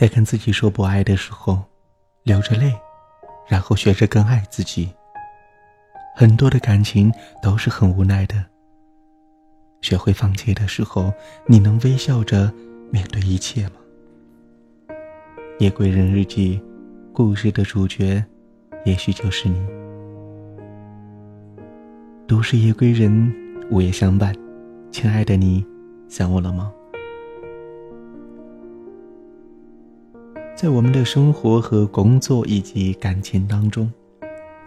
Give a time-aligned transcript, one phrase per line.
[0.00, 1.62] 在跟自己说不爱的时候，
[2.22, 2.72] 流着泪，
[3.46, 4.88] 然后学着更爱自己。
[6.16, 8.42] 很多的感情都是很无奈的。
[9.82, 11.12] 学会放弃的时候，
[11.46, 12.50] 你能微笑着
[12.90, 13.74] 面对一切吗？
[15.58, 16.58] 夜归人日记，
[17.12, 18.24] 故事的主角，
[18.86, 19.62] 也许就是你。
[22.26, 23.30] 都市夜归人，
[23.70, 24.34] 午夜相伴，
[24.90, 25.62] 亲爱的你，
[26.08, 26.72] 想我了吗？
[30.60, 33.90] 在我们的生活和工作以及感情当中，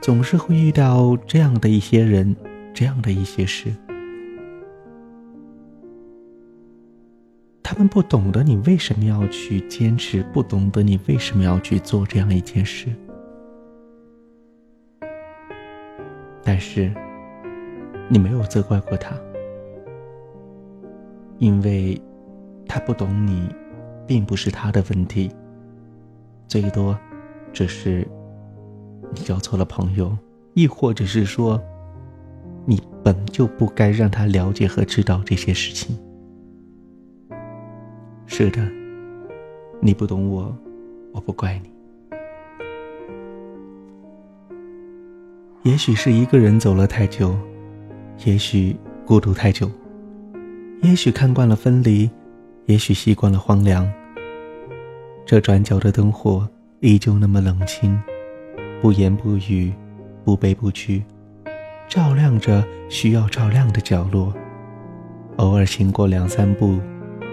[0.02, 2.36] 总是会遇到这样的一些人，
[2.74, 3.72] 这样的一些事。
[7.62, 12.88] 他们不懂得你为什么要去坚持，不懂得你为什么要去做这样一件事。
[16.44, 16.92] 但是，
[18.10, 19.16] 你没有责怪过他，
[21.38, 22.02] 因为
[22.68, 23.48] 他不懂你，
[24.08, 25.30] 并不是他的问题。
[26.54, 26.96] 最多，
[27.52, 28.08] 只是
[29.12, 30.16] 你交错了朋友，
[30.54, 31.60] 亦或者是说，
[32.64, 35.98] 你本就不该让他了解和知道这些事情。
[38.28, 38.62] 是的，
[39.82, 40.56] 你不懂我，
[41.12, 41.72] 我不怪你。
[45.64, 47.36] 也许是一个人走了太久，
[48.26, 48.76] 也许
[49.08, 49.68] 孤独太久，
[50.84, 52.08] 也许看惯了分离，
[52.68, 53.92] 也许习惯了荒凉。
[55.26, 56.48] 这转角的灯火
[56.82, 57.98] 依旧那么冷清，
[58.82, 59.74] 不言不语，
[60.26, 61.02] 不悲不屈，
[61.88, 64.34] 照亮着需要照亮的角落。
[65.38, 66.78] 偶尔行过两三步，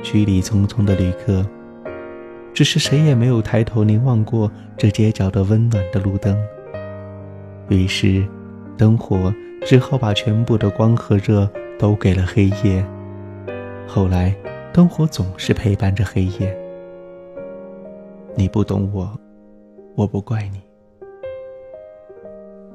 [0.05, 1.45] 距离匆匆的旅客，
[2.55, 6.39] 只是谁也没有抬头凝望过这街角的温暖的路灯。
[7.69, 8.25] 于是，
[8.77, 9.35] 灯火
[9.67, 12.87] 只好把全部的光和热都给了黑夜。
[13.85, 14.33] 后来，
[14.73, 16.57] 灯火总是陪伴着黑夜。
[18.37, 19.19] 你不懂我，
[19.95, 20.61] 我不怪你。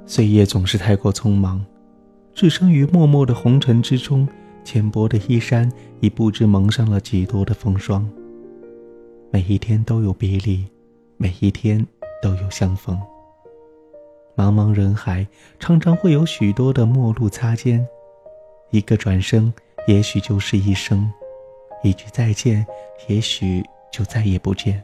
[0.06, 1.66] 岁月总是太过匆忙，
[2.34, 4.28] 置身于默默的红尘之中，
[4.63, 5.72] 浅薄的衣衫
[6.02, 8.07] 已不知蒙上了几多的风霜。
[9.31, 10.66] 每一天都有别离，
[11.18, 11.85] 每一天
[12.22, 13.00] 都有相逢。
[14.35, 15.25] 茫茫人海，
[15.59, 17.85] 常常会有许多的陌路擦肩，
[18.69, 19.52] 一个转身，
[19.88, 21.09] 也许就是一生；
[21.84, 22.66] 一句再见，
[23.08, 24.84] 也许就再也不见。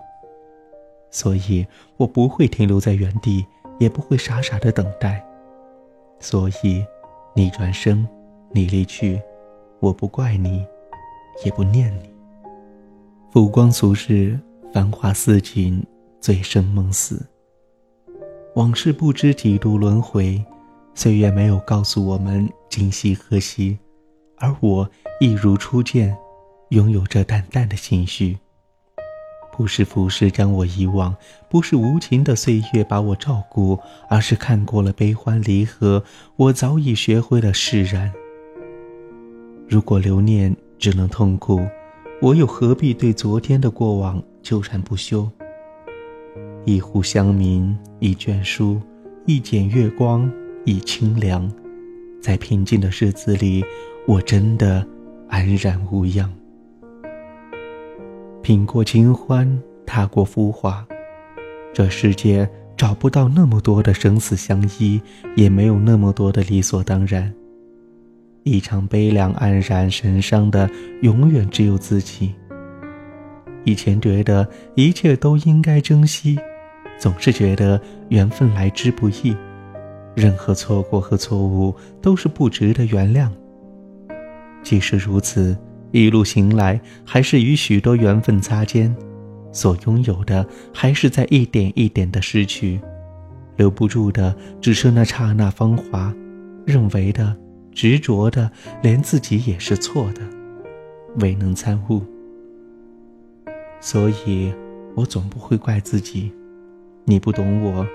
[1.11, 1.65] 所以
[1.97, 3.45] 我不会停留在原地，
[3.79, 5.23] 也不会傻傻的等待。
[6.19, 6.83] 所以，
[7.35, 8.07] 你转身，
[8.51, 9.21] 你离去，
[9.79, 10.65] 我不怪你，
[11.43, 12.09] 也不念你。
[13.31, 14.39] 浮光俗世，
[14.73, 15.85] 繁华似锦，
[16.19, 17.25] 醉生梦死。
[18.55, 20.43] 往事不知几度轮回，
[20.93, 23.77] 岁月没有告诉我们今夕何夕，
[24.37, 24.89] 而我
[25.19, 26.15] 一如初见，
[26.69, 28.37] 拥有着淡淡的心绪。
[29.51, 31.15] 不是浮世将我遗忘，
[31.49, 33.77] 不是无情的岁月把我照顾，
[34.09, 36.03] 而是看过了悲欢离合，
[36.35, 38.11] 我早已学会了释然。
[39.67, 41.61] 如果留念只能痛苦，
[42.21, 45.29] 我又何必对昨天的过往纠缠不休？
[46.65, 48.81] 一壶香茗，一卷书，
[49.25, 50.31] 一剪月光，
[50.65, 51.51] 一清凉，
[52.21, 53.63] 在平静的日子里，
[54.07, 54.85] 我真的
[55.27, 56.40] 安然无恙。
[58.41, 60.83] 品过清欢，踏过浮华，
[61.71, 64.99] 这世界找不到那么多的生死相依，
[65.35, 67.31] 也没有那么多的理所当然。
[68.43, 70.67] 一场悲凉黯然神伤的，
[71.03, 72.33] 永远只有自己。
[73.63, 76.39] 以前觉得一切都应该珍惜，
[76.97, 79.37] 总是觉得缘分来之不易，
[80.15, 83.29] 任何错过和错误都是不值得原谅。
[84.63, 85.55] 即使如此。
[85.91, 88.95] 一路行来，还是与许多缘分擦肩，
[89.51, 92.79] 所拥有的还是在一点一点的失去，
[93.57, 96.13] 留不住的只是那刹那芳华，
[96.65, 97.35] 认为的、
[97.73, 98.49] 执着的，
[98.81, 100.21] 连自己也是错的，
[101.19, 102.01] 未能参悟。
[103.81, 104.53] 所以，
[104.95, 106.31] 我总不会怪自己，
[107.03, 107.85] 你不懂我，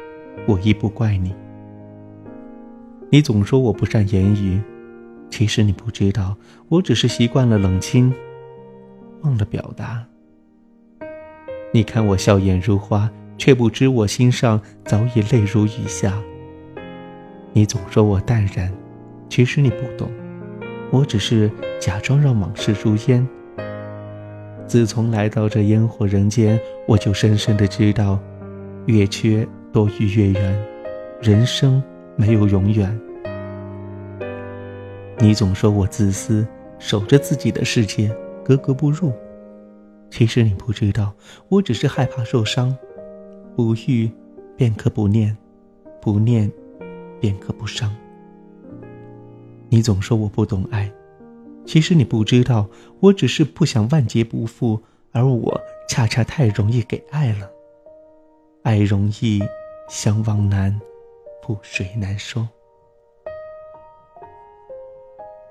[0.46, 1.34] 我亦不怪你。
[3.08, 4.60] 你总说我不善言语。
[5.30, 6.36] 其实你不知道，
[6.68, 8.14] 我只是习惯了冷清，
[9.22, 10.04] 忘了表达。
[11.72, 16.18] 你看我笑颜如花，却不知我心上早已泪如雨下。
[17.52, 18.72] 你总说我淡然，
[19.28, 20.10] 其实你不懂，
[20.90, 21.50] 我只是
[21.80, 23.26] 假装让往事如烟。
[24.66, 26.58] 自从来到这烟火人间，
[26.88, 28.18] 我就深深的知道，
[28.86, 30.66] 越缺多于越圆，
[31.20, 31.82] 人生
[32.16, 32.98] 没有永远。
[35.18, 36.46] 你总说我自私，
[36.78, 38.14] 守着自己的世界，
[38.44, 39.12] 格格不入。
[40.10, 41.12] 其实你不知道，
[41.48, 42.76] 我只是害怕受伤。
[43.56, 44.10] 不遇，
[44.56, 45.34] 便可不念；
[46.02, 46.52] 不念，
[47.18, 47.94] 便可不伤。
[49.70, 50.92] 你总说我不懂爱，
[51.64, 52.68] 其实你不知道，
[53.00, 54.78] 我只是不想万劫不复，
[55.12, 55.58] 而我
[55.88, 57.50] 恰恰太容易给爱了。
[58.62, 59.42] 爱容易，
[59.88, 60.78] 相忘难，
[61.42, 62.46] 覆水难收。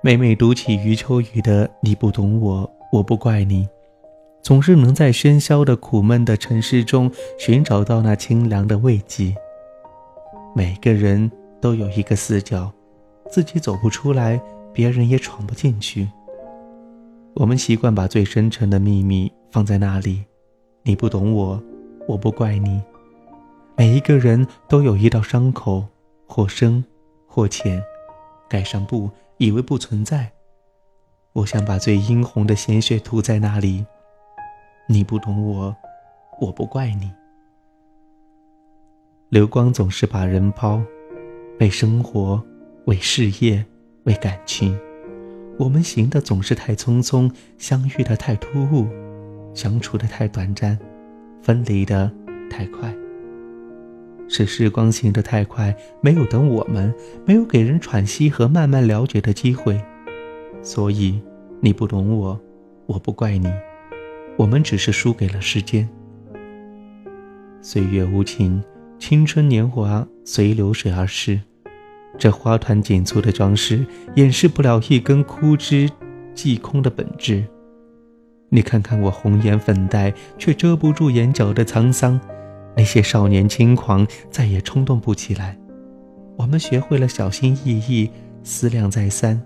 [0.05, 3.67] 每每读起余秋雨的“你不懂我，我不怪你”，
[4.39, 9.35] 总是能在喧嚣的苦闷的城市中寻找到那清凉的慰藉。
[10.53, 12.71] 每个人都有一个死角，
[13.31, 14.39] 自己走不出来，
[14.71, 16.07] 别人也闯不进去。
[17.33, 20.23] 我们习惯把最深沉的秘密放在那里。
[20.83, 21.59] 你不懂我，
[22.07, 22.79] 我不怪你。
[23.75, 25.83] 每一个人都有一道伤口，
[26.27, 26.85] 或深，
[27.25, 27.81] 或浅，
[28.47, 29.09] 盖上布。
[29.37, 30.31] 以为不存在，
[31.33, 33.85] 我想把最殷红的鲜血涂在那里。
[34.87, 35.75] 你不懂我，
[36.39, 37.11] 我不怪你。
[39.29, 40.81] 流光总是把人抛，
[41.59, 42.41] 为生活，
[42.85, 43.65] 为事业，
[44.03, 44.79] 为感情。
[45.57, 48.87] 我们行的总是太匆匆，相遇的太突兀，
[49.53, 50.77] 相处的太短暂，
[51.41, 52.11] 分离的
[52.49, 52.93] 太快。
[54.35, 56.93] 是时光行得太快，没有等我们，
[57.25, 59.81] 没有给人喘息和慢慢了解的机会，
[60.61, 61.21] 所以
[61.61, 62.37] 你不懂我，
[62.85, 63.49] 我不怪你，
[64.35, 65.87] 我们只是输给了时间。
[67.61, 68.61] 岁月无情，
[68.99, 71.39] 青春年华随流水而逝，
[72.17, 73.85] 这花团锦簇的装饰
[74.15, 75.89] 掩饰不了一根枯枝
[76.35, 77.41] 寂空的本质。
[78.49, 82.19] 你看看我红颜粉黛，却遮不住眼角的沧桑。
[82.75, 85.57] 那些少年轻狂再也冲动不起来，
[86.35, 88.09] 我们学会了小心翼翼，
[88.43, 89.41] 思量再三，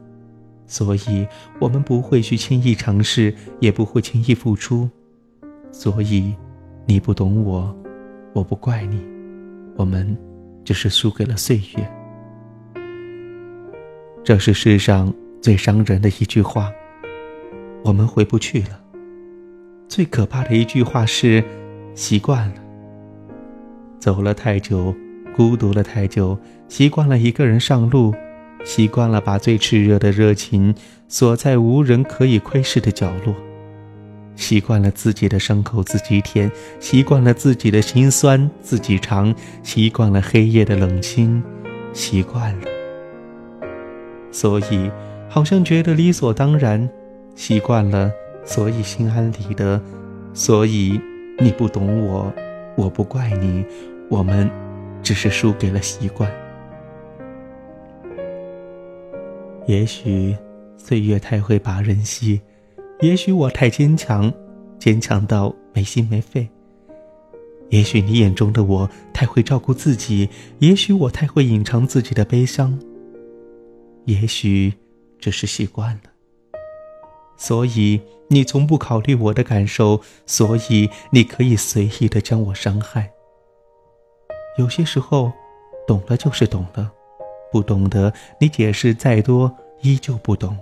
[0.65, 1.27] 所以
[1.59, 4.89] 我们不会去轻易尝试，也不会轻易付出。
[5.71, 6.33] 所以，
[6.87, 7.75] 你不懂我，
[8.33, 9.03] 我不怪你，
[9.75, 10.17] 我们
[10.65, 11.91] 只是输给了岁月。
[14.23, 16.71] 这是世上最伤人的一句话，
[17.83, 18.81] 我们回不去了。
[19.87, 21.43] 最可怕的一句话是，
[21.93, 22.69] 习惯了。
[23.99, 24.95] 走了太久，
[25.35, 28.15] 孤独了太久，习惯了一个人上路，
[28.63, 30.73] 习惯了把最炽热的热情
[31.09, 33.35] 锁在无人可以窥视的角落，
[34.37, 36.49] 习惯了自己的伤口自己舔，
[36.79, 41.43] 习惯了自己的心酸自己尝，习惯了黑夜的冷清，
[41.91, 42.67] 习惯了，
[44.31, 44.89] 所以
[45.27, 46.89] 好像觉得理所当然，
[47.35, 48.09] 习惯了，
[48.45, 49.81] 所以心安理得，
[50.33, 51.01] 所以
[51.37, 52.33] 你不懂我。
[52.75, 53.65] 我不怪你，
[54.09, 54.50] 我们
[55.03, 56.31] 只是输给了习惯。
[59.67, 60.35] 也许
[60.77, 62.41] 岁月太会把人戏，
[63.01, 64.33] 也许我太坚强，
[64.79, 66.50] 坚强到没心没肺。
[67.69, 70.27] 也许你眼中的我太会照顾自己，
[70.57, 72.79] 也许我太会隐藏自己的悲伤。
[74.06, 74.73] 也许
[75.19, 76.01] 只是习惯了。
[77.38, 83.11] 所以你从不考虑我的感受，所以你可以随意的将我伤害。
[84.59, 85.31] 有些时候，
[85.88, 86.91] 懂了就是懂了，
[87.50, 88.11] 不懂得
[88.41, 89.50] 你解释再多
[89.81, 90.53] 依旧不懂。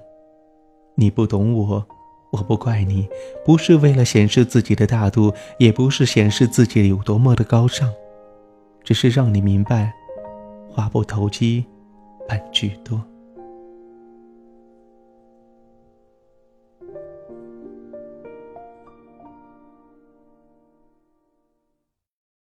[0.94, 1.83] 你不懂我，
[2.31, 3.09] 我不怪你，
[3.44, 7.92] 不是为了显示自己的大度，也不是显示自己有多么的高尚，
[8.83, 9.92] 只是让你明白，
[10.69, 11.66] 话不投机
[12.30, 13.01] 半句多。